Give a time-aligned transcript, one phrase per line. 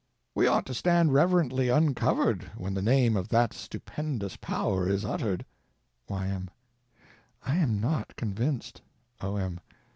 [0.33, 5.45] We ought to stand reverently uncovered when the name of that stupendous power is uttered.
[6.09, 6.49] Y.M.
[7.45, 8.81] I am not convinced.
[9.21, 9.59] O.M.